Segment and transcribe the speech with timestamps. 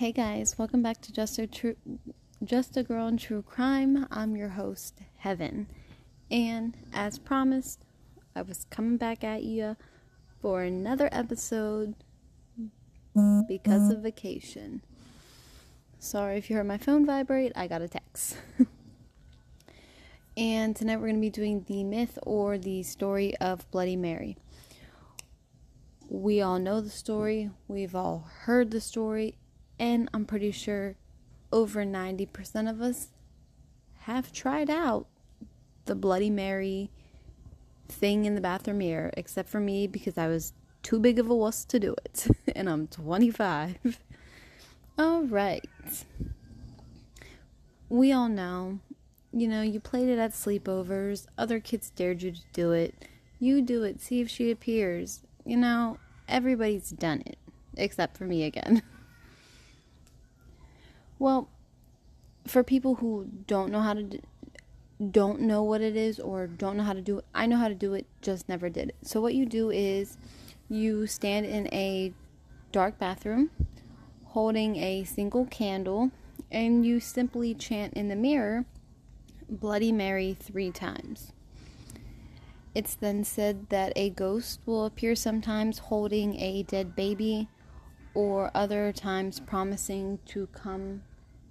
[0.00, 1.76] Hey guys, welcome back to Just a True
[2.42, 4.06] Just a Girl in True Crime.
[4.10, 5.66] I'm your host, Heaven.
[6.30, 7.84] And as promised,
[8.34, 9.76] I was coming back at you
[10.40, 11.96] for another episode
[13.46, 14.80] because of vacation.
[15.98, 18.38] Sorry if you heard my phone vibrate, I got a text.
[20.34, 24.38] and tonight we're going to be doing the myth or the story of Bloody Mary.
[26.08, 29.36] We all know the story, we've all heard the story,
[29.80, 30.94] and I'm pretty sure
[31.50, 33.08] over 90% of us
[34.00, 35.06] have tried out
[35.86, 36.90] the Bloody Mary
[37.88, 40.52] thing in the bathroom mirror, except for me because I was
[40.82, 43.98] too big of a wuss to do it, and I'm 25.
[44.98, 45.68] all right.
[47.88, 48.78] We all know,
[49.32, 52.94] you know, you played it at sleepovers, other kids dared you to do it.
[53.38, 55.22] You do it, see if she appears.
[55.46, 57.38] You know, everybody's done it,
[57.78, 58.82] except for me again.
[61.20, 61.48] well,
[62.46, 64.18] for people who don't know how to do,
[65.10, 67.68] don't know what it is or don't know how to do it, I know how
[67.68, 68.96] to do it, just never did it.
[69.02, 70.18] So what you do is
[70.68, 72.12] you stand in a
[72.72, 73.50] dark bathroom
[74.24, 76.10] holding a single candle
[76.50, 78.64] and you simply chant in the mirror
[79.48, 81.32] Bloody Mary 3 times.
[82.74, 87.48] It's then said that a ghost will appear sometimes holding a dead baby,
[88.14, 91.02] or other times promising to come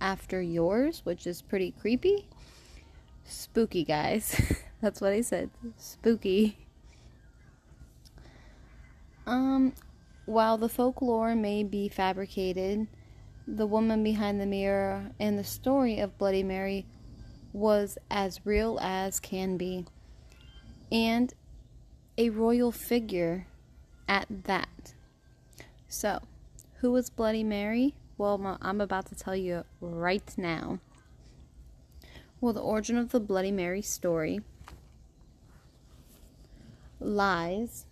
[0.02, 2.28] after yours, which is pretty creepy.
[3.26, 4.40] Spooky, guys.
[4.82, 5.50] That's what I said.
[5.78, 6.58] Spooky.
[9.26, 9.74] Um,
[10.26, 12.88] while the folklore may be fabricated,
[13.48, 16.86] the woman behind the mirror and the story of Bloody Mary
[17.54, 19.86] was as real as can be
[20.92, 21.34] and
[22.18, 23.48] a royal figure
[24.08, 24.94] at that.
[25.88, 26.20] So,
[26.82, 27.96] who was Bloody Mary?
[28.20, 30.80] Well, I'm about to tell you right now.
[32.42, 34.42] Well, the origin of the Bloody Mary story
[37.00, 37.86] lies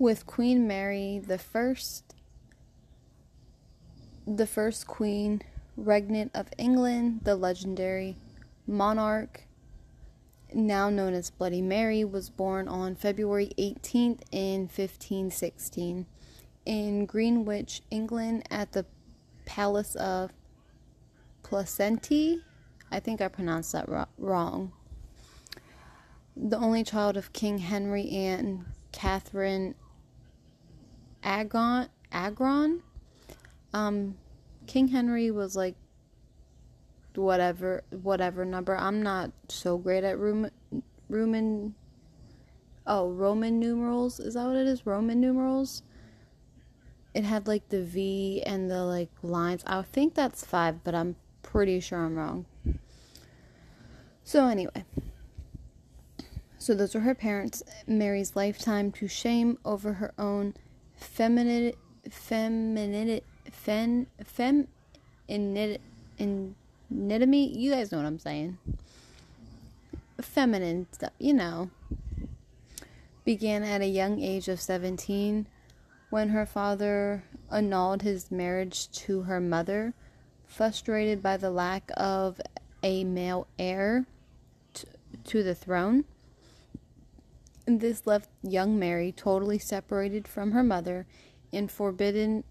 [0.00, 2.16] with Queen Mary the first
[4.26, 5.40] the first queen
[5.76, 8.16] regnant of England, the legendary
[8.66, 9.42] monarch
[10.52, 16.06] now known as Bloody Mary, was born on February 18th in 1516
[16.64, 18.84] in Greenwich, England, at the
[19.44, 20.32] Palace of
[21.42, 22.42] Placenti.
[22.90, 23.88] I think I pronounced that
[24.18, 24.72] wrong.
[26.36, 29.74] The only child of King Henry and Catherine
[31.22, 31.88] Agon.
[32.12, 32.82] Agron.
[33.72, 34.16] Um,
[34.66, 35.76] King Henry was like
[37.14, 38.76] whatever whatever number.
[38.76, 40.50] I'm not so great at Roman
[41.08, 41.74] Roman
[42.86, 44.20] oh Roman numerals.
[44.20, 44.86] Is that what it is?
[44.86, 45.82] Roman numerals.
[47.14, 49.62] It had like the V and the like lines.
[49.66, 52.46] I think that's five, but I'm pretty sure I'm wrong.
[54.24, 54.84] So anyway.
[56.58, 57.62] So those were her parents.
[57.86, 60.54] Mary's lifetime to shame over her own
[60.96, 61.72] feminine
[62.10, 63.20] feminine
[63.50, 64.68] fem fem
[65.28, 65.78] in
[66.18, 66.54] in
[66.92, 68.58] Nidamy, you guys know what I'm saying.
[70.20, 71.70] Feminine stuff, you know.
[73.24, 75.46] Began at a young age of 17
[76.10, 79.94] when her father annulled his marriage to her mother,
[80.46, 82.40] frustrated by the lack of
[82.82, 84.06] a male heir
[84.72, 84.86] t-
[85.24, 86.04] to the throne.
[87.66, 91.06] This left young Mary totally separated from her mother
[91.52, 92.44] and forbidden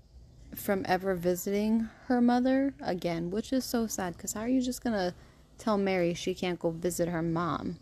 [0.55, 4.83] from ever visiting her mother again, which is so sad because how are you just
[4.83, 5.15] gonna
[5.57, 7.77] tell Mary she can't go visit her mom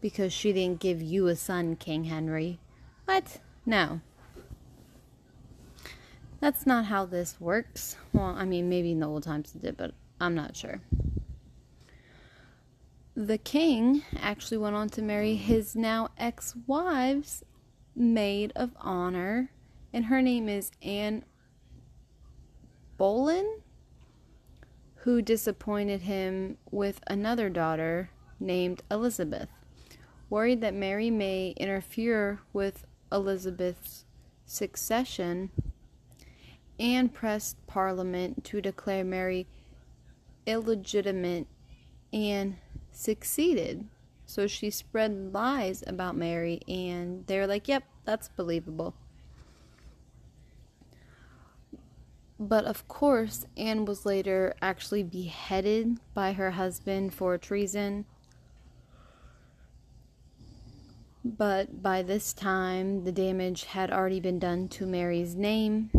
[0.00, 2.60] because she didn't give you a son, King Henry?
[3.04, 3.38] What?
[3.66, 4.00] No.
[6.40, 7.96] That's not how this works.
[8.12, 10.80] Well, I mean, maybe in the old times it did, but I'm not sure.
[13.14, 17.44] The king actually went on to marry his now ex wife's
[17.94, 19.50] maid of honor,
[19.92, 21.24] and her name is Anne
[22.96, 23.60] Boleyn,
[24.96, 29.48] who disappointed him with another daughter named Elizabeth.
[30.30, 34.04] Worried that Mary may interfere with Elizabeth's
[34.46, 35.50] succession,
[36.80, 39.46] Anne pressed Parliament to declare Mary
[40.46, 41.46] illegitimate
[42.12, 42.56] and
[42.90, 43.86] succeeded.
[44.24, 48.94] So she spread lies about Mary, and they're like, yep, that's believable.
[52.38, 58.06] But of course, Anne was later actually beheaded by her husband for treason.
[61.22, 65.90] But by this time, the damage had already been done to Mary's name.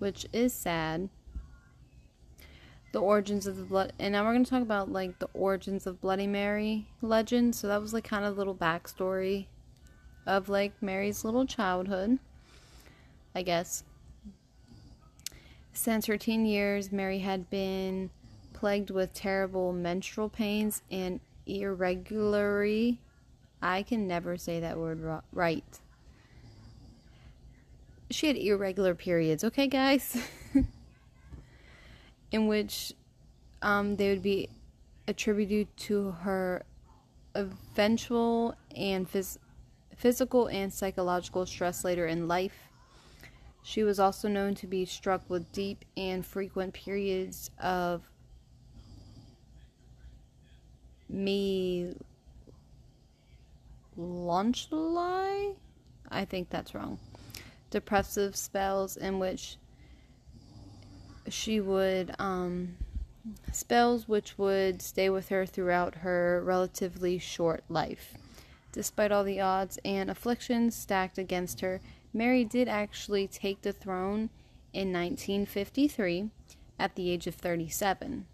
[0.00, 1.08] Which is sad.
[2.92, 5.86] The origins of the blood, and now we're going to talk about like the origins
[5.86, 7.54] of Bloody Mary legend.
[7.54, 9.46] So that was like kind of a little backstory
[10.26, 12.18] of like Mary's little childhood,
[13.34, 13.84] I guess.
[15.72, 18.10] Since her teen years, Mary had been
[18.52, 22.98] plagued with terrible menstrual pains and irregularity.
[23.62, 25.80] I can never say that word right
[28.10, 30.16] she had irregular periods, okay, guys?
[32.32, 32.92] in which
[33.62, 34.48] um, they would be
[35.06, 36.64] attributed to her
[37.34, 39.38] eventual and phys-
[39.94, 42.68] physical and psychological stress later in life.
[43.62, 48.02] She was also known to be struck with deep and frequent periods of
[51.08, 51.94] me
[53.96, 55.52] launch lie.
[56.10, 56.98] I think that's wrong
[57.70, 59.56] depressive spells in which
[61.28, 62.76] she would um,
[63.52, 68.14] spells which would stay with her throughout her relatively short life.
[68.72, 71.80] Despite all the odds and afflictions stacked against her,
[72.12, 74.30] Mary did actually take the throne
[74.72, 76.30] in 1953
[76.78, 78.26] at the age of 37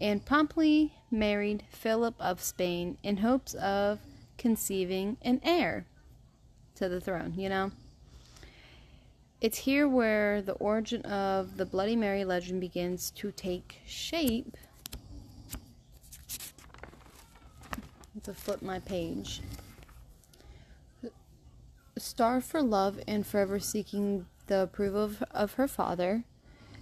[0.00, 4.00] and promptly married Philip of Spain in hopes of
[4.36, 5.86] conceiving an heir
[6.74, 7.70] to the throne, you know?
[9.44, 14.56] It's here where the origin of the Bloody Mary legend begins to take shape.
[18.22, 19.42] To flip my page.
[21.98, 26.24] Starved for love and forever seeking the approval of, of her father,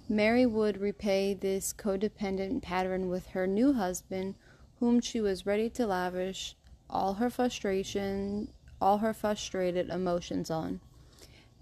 [0.09, 4.37] Mary would repay this codependent pattern with her new husband,
[4.79, 6.55] whom she was ready to lavish
[6.89, 10.79] all her frustration, all her frustrated emotions on.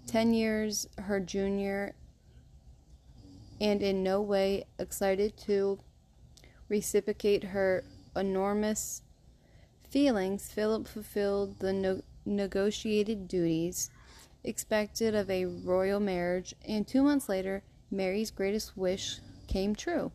[0.07, 1.95] 10 years her junior,
[3.59, 5.79] and in no way excited to
[6.67, 7.83] reciprocate her
[8.15, 9.01] enormous
[9.89, 13.89] feelings, Philip fulfilled the no- negotiated duties
[14.43, 20.11] expected of a royal marriage, and two months later, Mary's greatest wish came true.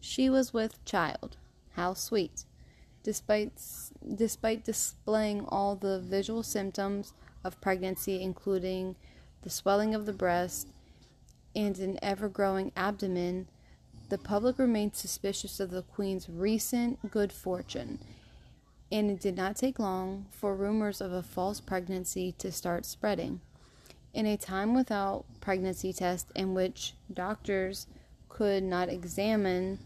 [0.00, 1.36] She was with child.
[1.72, 2.44] How sweet.
[3.02, 3.52] Despite,
[4.14, 7.14] despite displaying all the visual symptoms
[7.44, 8.96] of pregnancy, including
[9.48, 10.68] the swelling of the breast,
[11.56, 13.48] and an ever growing abdomen,
[14.10, 17.98] the public remained suspicious of the Queen's recent good fortune,
[18.92, 23.40] and it did not take long for rumors of a false pregnancy to start spreading.
[24.12, 27.86] In a time without pregnancy tests in which doctors
[28.28, 29.78] could not examine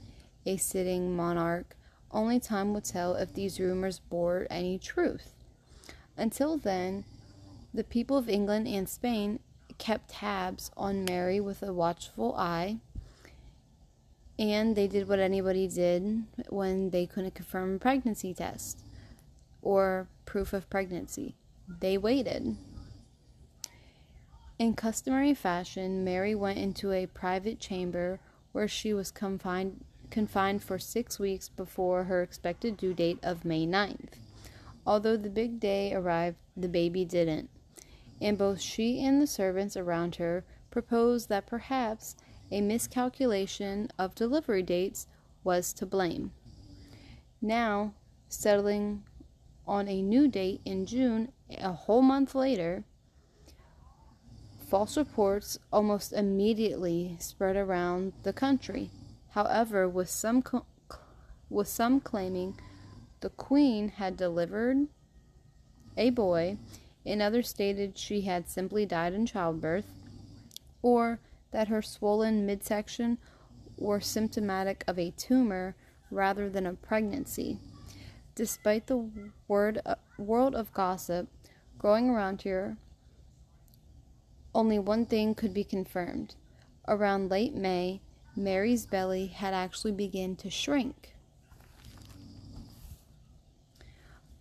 [0.44, 1.76] a sitting monarch,
[2.10, 5.34] only time would tell if these rumors bore any truth.
[6.16, 7.04] Until then,
[7.72, 9.38] the people of England and Spain
[9.82, 12.78] kept tabs on Mary with a watchful eye,
[14.38, 18.78] and they did what anybody did when they couldn't confirm a pregnancy test
[19.60, 21.34] or proof of pregnancy.
[21.66, 22.56] They waited.
[24.56, 28.20] In customary fashion, Mary went into a private chamber
[28.52, 33.66] where she was confined confined for 6 weeks before her expected due date of May
[33.66, 34.12] 9th.
[34.86, 37.50] Although the big day arrived, the baby didn't
[38.22, 42.16] and both she and the servants around her proposed that perhaps
[42.50, 45.06] a miscalculation of delivery dates
[45.44, 46.32] was to blame.
[47.40, 47.94] Now,
[48.28, 49.02] settling
[49.66, 52.84] on a new date in June, a whole month later,
[54.68, 58.90] false reports almost immediately spread around the country.
[59.30, 60.66] However, with some co-
[61.50, 62.58] with some claiming
[63.20, 64.88] the queen had delivered
[65.96, 66.56] a boy
[67.04, 69.86] in others stated she had simply died in childbirth,
[70.82, 73.18] or that her swollen midsection
[73.76, 75.74] were symptomatic of a tumor
[76.10, 77.58] rather than a pregnancy.
[78.34, 79.08] Despite the
[79.48, 81.28] word, uh, world of gossip
[81.78, 82.76] growing around here,
[84.54, 86.34] only one thing could be confirmed.
[86.86, 88.00] Around late May,
[88.36, 91.14] Mary's belly had actually begun to shrink.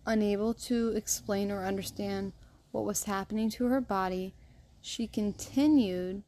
[0.06, 2.32] Unable to explain or understand
[2.72, 4.34] what was happening to her body,
[4.80, 6.22] she continued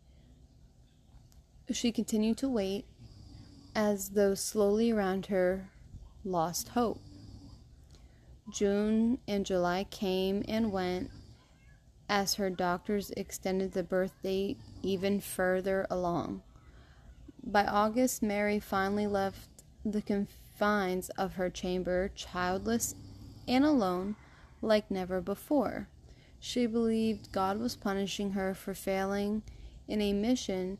[1.72, 2.84] she continued to wait
[3.74, 5.70] as those slowly around her
[6.24, 7.00] lost hope.
[8.52, 11.10] June and July came and went
[12.08, 16.42] as her doctors extended the birth date even further along.
[17.42, 19.48] By August, Mary finally left
[19.84, 22.94] the confines of her chamber, childless
[23.48, 24.16] and alone,
[24.60, 25.88] like never before.
[26.46, 29.44] She believed God was punishing her for failing
[29.88, 30.76] in a mission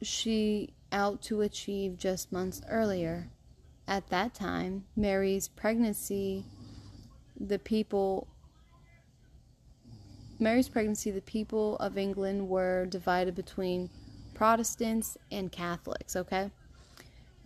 [0.00, 3.28] she out to achieve just months earlier.
[3.86, 6.46] At that time, Mary's pregnancy,
[7.38, 8.26] the people
[10.38, 13.90] Mary's pregnancy, the people of England were divided between
[14.32, 16.50] Protestants and Catholics, okay?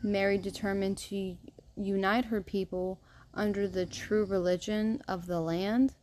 [0.05, 1.37] Mary determined to
[1.77, 3.01] unite her people
[3.35, 5.95] under the true religion of the land,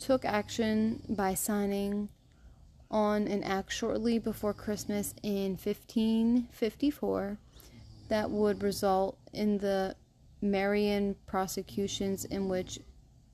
[0.00, 2.08] took action by signing
[2.90, 7.38] on an act shortly before Christmas in 1554
[8.08, 9.94] that would result in the
[10.42, 12.80] Marian prosecutions in which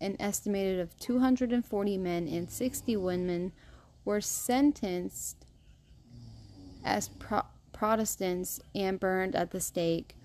[0.00, 3.52] an estimated of 240 men and 60 women
[4.04, 5.46] were sentenced
[6.84, 7.42] as pro-
[7.72, 10.16] Protestants and burned at the stake,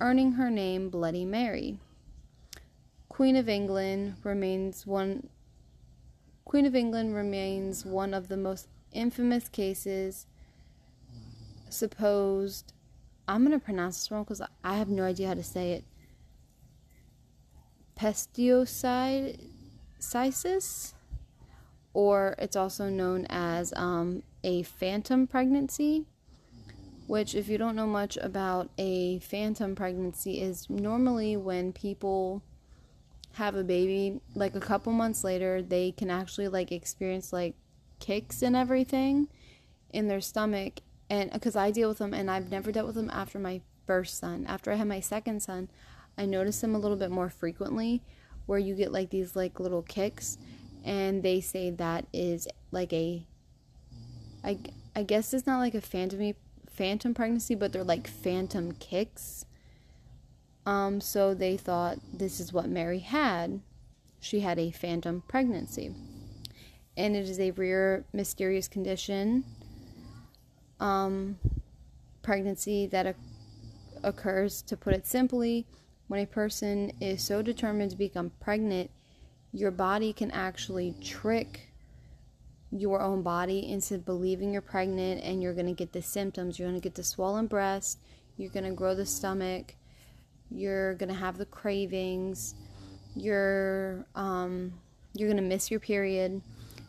[0.00, 1.78] earning her name Bloody Mary.
[3.08, 5.28] Queen of England remains one
[6.46, 10.26] Queen of England remains one of the most infamous cases
[11.68, 12.72] supposed
[13.28, 15.84] I'm going to pronounce this wrong because I have no idea how to say it.
[17.98, 20.94] Pestiocysis,
[21.92, 26.04] or it's also known as um, a phantom pregnancy.
[27.08, 32.42] Which, if you don't know much about a phantom pregnancy, is normally when people
[33.36, 37.54] have a baby, like a couple months later, they can actually like experience like
[38.00, 39.28] kicks and everything
[39.90, 43.10] in their stomach and because I deal with them and I've never dealt with them
[43.10, 44.44] after my first son.
[44.48, 45.68] After I had my second son,
[46.18, 48.02] I noticed them a little bit more frequently
[48.46, 50.38] where you get like these like little kicks
[50.84, 53.26] and they say that is like a
[54.42, 54.58] I
[54.94, 56.34] I guess it's not like a phantom
[56.70, 59.44] phantom pregnancy, but they're like phantom kicks.
[60.66, 63.60] Um so they thought this is what Mary had.
[64.20, 65.94] She had a phantom pregnancy.
[66.96, 69.44] And it is a rare mysterious condition
[70.80, 71.38] um,
[72.22, 73.16] pregnancy that
[74.02, 75.66] occurs, to put it simply,
[76.08, 78.90] when a person is so determined to become pregnant,
[79.52, 81.68] your body can actually trick
[82.70, 86.58] your own body into believing you're pregnant and you're going to get the symptoms.
[86.58, 87.98] You're going to get the swollen breast,
[88.36, 89.74] you're going to grow the stomach,
[90.50, 92.54] you're to have the cravings,
[93.14, 94.72] you're um,
[95.14, 96.42] you're to miss your period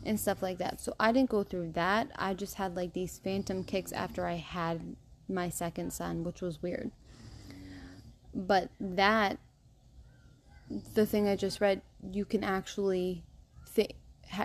[0.04, 0.80] and stuff like that.
[0.80, 2.10] So I didn't go through that.
[2.16, 4.96] I just had like these phantom kicks after I had
[5.28, 6.90] my second son, which was weird.
[8.34, 9.38] But that,
[10.94, 13.24] the thing I just read, you can actually,
[13.74, 13.96] th-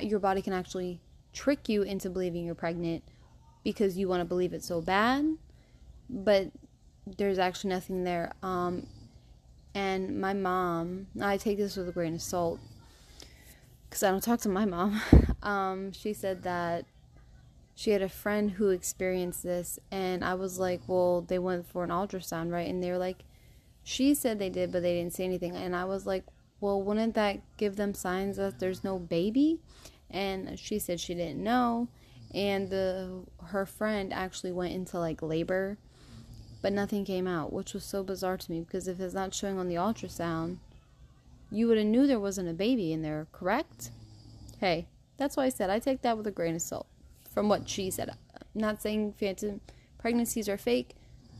[0.02, 1.02] your body can actually
[1.34, 3.04] trick you into believing you're pregnant
[3.64, 5.38] because you want to believe it so bad,
[6.10, 6.52] but
[7.06, 8.32] there's actually nothing there.
[8.42, 8.88] Um,
[9.76, 12.60] and my mom, I take this with a grain of salt
[13.90, 15.02] because I don't talk to my mom.
[15.44, 16.86] um, she said that
[17.76, 21.84] she had a friend who experienced this, and I was like, well, they went for
[21.84, 22.68] an ultrasound, right?
[22.68, 23.24] And they were like,
[23.84, 25.56] she said they did, but they didn't say anything.
[25.56, 26.24] And I was like,
[26.62, 29.60] well, wouldn't that give them signs that there's no baby?
[30.10, 31.90] And she said she didn't know.
[32.34, 35.78] And the her friend actually went into like labor,
[36.64, 39.60] but nothing came out, which was so bizarre to me because if it's not showing
[39.60, 40.58] on the ultrasound,
[41.52, 43.92] you would have knew there wasn't a baby in there, correct?
[44.62, 46.88] Hey, that's why I said I take that with a grain of salt
[47.34, 48.10] from what she said.
[48.10, 49.60] I'm not saying phantom
[50.00, 50.96] pregnancies are fake.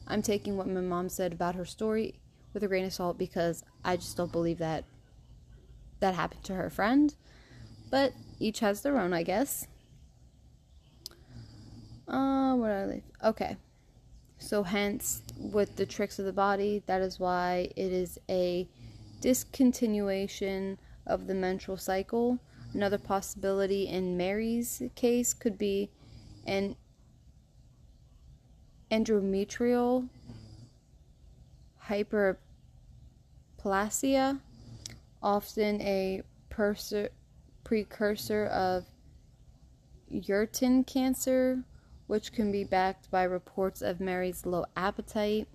[0.10, 2.16] I'm taking what my mom said about her story
[2.54, 4.84] with a grain of salt because I just don't believe that
[6.02, 7.16] that happened to her friend.
[7.90, 9.68] But each has their own, I guess.
[12.10, 13.04] Uh, what are they?
[13.24, 13.56] Okay.
[14.44, 18.68] So, hence, with the tricks of the body, that is why it is a
[19.22, 22.40] discontinuation of the menstrual cycle.
[22.74, 25.92] Another possibility in Mary's case could be
[26.46, 26.76] an
[28.92, 30.10] endometrial
[31.88, 34.42] hyperplasia,
[35.22, 38.86] often a precursor of
[40.10, 41.64] uterine cancer,
[42.08, 45.48] which can be backed by reports of Mary's low appetite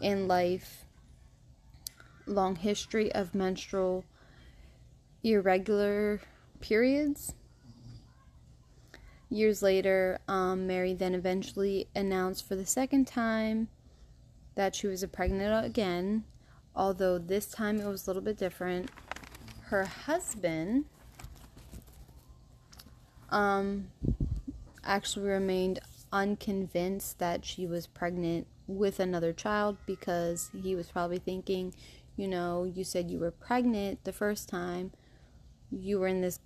[0.00, 0.84] in life
[2.26, 4.04] long history of menstrual
[5.22, 6.20] irregular
[6.60, 7.34] periods.
[9.28, 13.68] Years later, um, Mary then eventually announced for the second time
[14.54, 16.24] that she was pregnant again,
[16.74, 18.90] although this time it was a little bit different.
[19.62, 20.84] Her husband
[23.30, 23.88] um,
[24.86, 25.80] actually remained
[26.12, 31.72] unconvinced that she was pregnant with another child because he was probably thinking
[32.16, 34.92] you know, you said you were pregnant the first time,
[35.70, 36.40] you were in this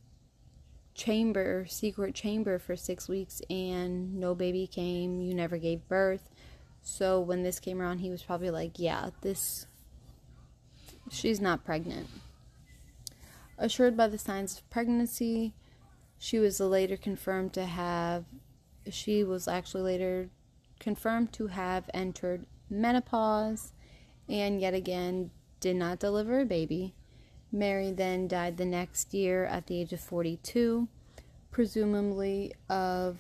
[0.95, 5.21] chamber, secret chamber for six weeks and no baby came.
[5.21, 6.29] You never gave birth.
[6.83, 9.67] So when this came around, he was probably like, yeah, this,
[11.11, 12.09] she's not pregnant.
[13.57, 15.55] Assured by the signs of pregnancy,
[16.23, 18.27] she was later confirmed to have,
[18.91, 20.29] she was actually later
[20.79, 23.73] confirmed to have entered menopause
[24.29, 26.95] and yet again did not deliver a baby.
[27.51, 30.89] Mary then died the next year at the age of 42,
[31.51, 33.17] presumably of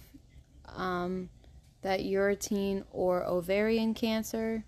[0.66, 1.30] um,
[1.80, 4.64] that uterine or ovarian cancer.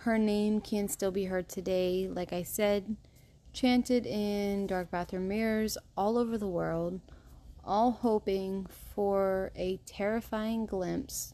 [0.00, 2.94] Her name can still be heard today, like I said,
[3.56, 7.00] chanted in dark bathroom mirrors all over the world,
[7.64, 11.32] all hoping for a terrifying glimpse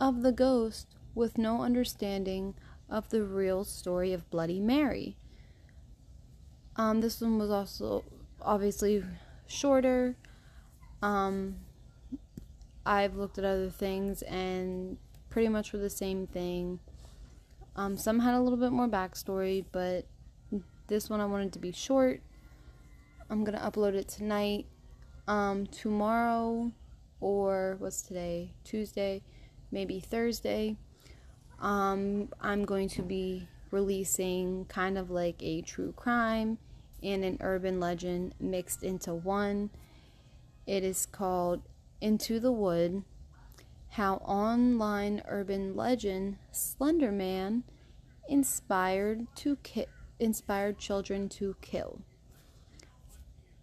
[0.00, 2.54] of the ghost with no understanding
[2.90, 5.16] of the real story of Bloody Mary.
[6.74, 8.02] Um, this one was also
[8.42, 9.04] obviously
[9.46, 10.16] shorter.
[11.02, 11.56] Um,
[12.84, 14.98] I've looked at other things and
[15.30, 16.80] pretty much were the same thing.
[17.76, 20.06] Um, some had a little bit more backstory, but
[20.88, 22.22] this one I wanted to be short.
[23.28, 24.66] I'm gonna upload it tonight.
[25.26, 26.70] Um, tomorrow,
[27.20, 28.54] or what's today?
[28.62, 29.22] Tuesday,
[29.70, 30.76] maybe Thursday.
[31.60, 36.58] Um, I'm going to be releasing kind of like a true crime
[37.02, 39.70] and an urban legend mixed into one.
[40.66, 41.62] It is called
[42.00, 43.02] Into the Wood
[43.90, 47.64] How Online Urban Legend Slender Man
[48.28, 49.86] Inspired to ki-
[50.18, 52.00] inspired children to kill.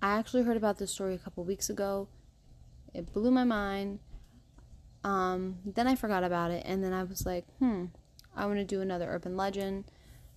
[0.01, 2.07] I actually heard about this story a couple weeks ago.
[2.93, 3.99] It blew my mind.
[5.03, 7.85] Um, then I forgot about it, and then I was like, hmm,
[8.35, 9.85] I want to do another urban legend.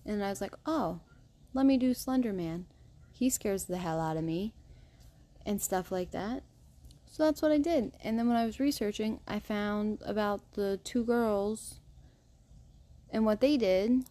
[0.05, 1.01] And I was like, oh,
[1.53, 2.65] let me do Slender Man
[3.17, 4.53] he scares the hell out of me
[5.45, 6.43] and stuff like that.
[7.09, 7.93] So that's what I did.
[8.03, 11.79] And then when I was researching, I found about the two girls
[13.09, 14.03] and what they did.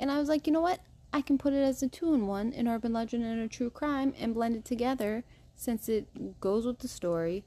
[0.00, 0.80] And I was like, you know what?
[1.14, 3.70] I can put it as a two in one an urban legend and a true
[3.70, 5.22] crime and blend it together
[5.54, 7.44] since it goes with the story.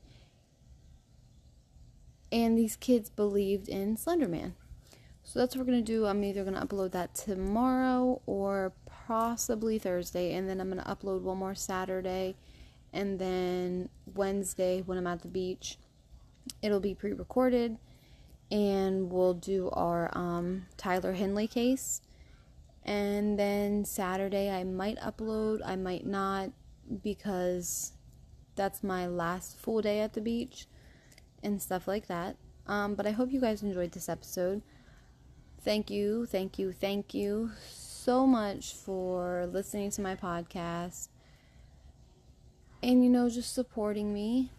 [2.31, 4.53] And these kids believed in Slenderman.
[5.21, 6.05] So that's what we're going to do.
[6.05, 10.89] I'm either going to upload that tomorrow or possibly Thursday, and then I'm going to
[10.89, 12.37] upload one more Saturday,
[12.93, 15.77] and then Wednesday when I'm at the beach,
[16.61, 17.77] it'll be pre recorded,
[18.49, 22.01] and we'll do our um, Tyler Henley case.
[22.87, 26.51] And then Saturday, I might upload, I might not,
[27.03, 27.91] because
[28.55, 30.65] that's my last full day at the beach
[31.43, 32.37] and stuff like that.
[32.65, 34.61] Um, but I hope you guys enjoyed this episode.
[35.61, 41.09] Thank you, thank you, thank you so much for listening to my podcast
[42.81, 44.51] and you know just supporting me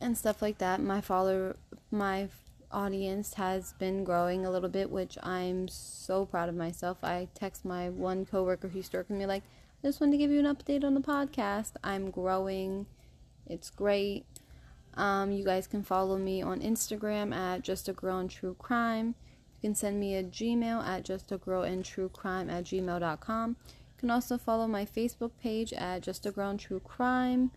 [0.00, 0.80] and stuff like that.
[0.80, 1.56] My follower
[1.90, 2.28] my
[2.72, 6.98] audience has been growing a little bit, which I'm so proud of myself.
[7.02, 9.42] I text my one coworker who's working me like,
[9.82, 11.72] I just wanted to give you an update on the podcast.
[11.82, 12.86] I'm growing.
[13.46, 14.24] It's great.
[14.94, 19.14] Um, you guys can follow me on Instagram at just a girl in true crime.
[19.60, 23.56] You can send me a Gmail at just a girl in true crime at gmail.com.
[23.68, 27.50] You can also follow my Facebook page at just a girl in true crime.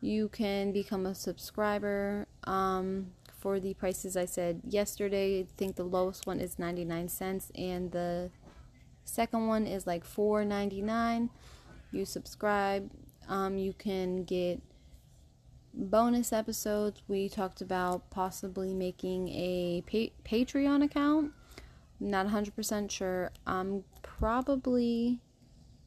[0.00, 5.40] You can become a subscriber um, for the prices I said yesterday.
[5.40, 8.30] I think the lowest one is 99 cents and the
[9.04, 11.28] second one is like 4.99.
[11.92, 12.90] You subscribe,
[13.28, 14.60] um, you can get
[15.76, 21.32] bonus episodes, we talked about possibly making a pa- Patreon account.
[22.00, 23.30] Not 100% sure.
[23.46, 25.20] I'm probably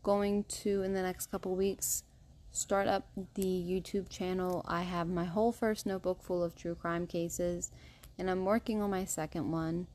[0.04, 2.04] going to, in the next couple weeks,
[2.52, 4.66] start up the YouTube channel.
[4.68, 7.72] I have my whole first notebook full of true crime cases,
[8.18, 9.88] and I'm working on my second one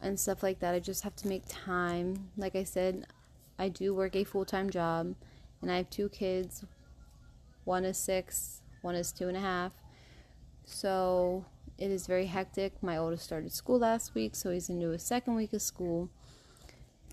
[0.00, 0.74] and stuff like that.
[0.74, 2.30] I just have to make time.
[2.36, 3.06] Like I said,
[3.58, 5.14] I do work a full time job,
[5.60, 6.64] and I have two kids.
[7.64, 9.72] One is six, one is two and a half.
[10.64, 11.44] So
[11.78, 12.82] it is very hectic.
[12.82, 16.08] My oldest started school last week, so he's into his second week of school.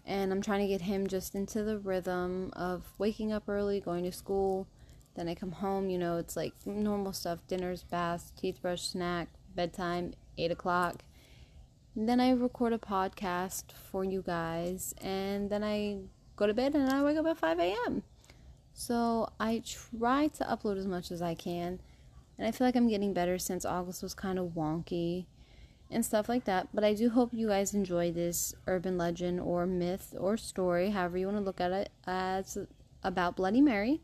[0.08, 4.06] And I'm trying to get him just into the rhythm of waking up early, going
[4.06, 4.66] to school.
[5.16, 9.28] Then I come home, you know, it's like normal stuff dinners, baths, teeth brush, snack,
[9.54, 11.04] bedtime, 8 o'clock.
[11.96, 15.98] And then I record a podcast for you guys, and then I
[16.36, 18.04] go to bed and I wake up at 5 a.m.
[18.74, 21.82] So I try to upload as much as I can.
[22.38, 25.26] And I feel like I'm getting better since August was kind of wonky
[25.90, 26.68] and stuff like that.
[26.74, 31.18] But I do hope you guys enjoy this urban legend or myth or story, however
[31.18, 32.58] you want to look at it, as
[33.04, 34.02] about Bloody Mary.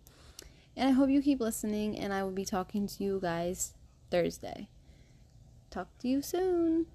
[0.76, 3.74] And I hope you keep listening, and I will be talking to you guys
[4.10, 4.70] Thursday.
[5.70, 6.88] Talk to you soon.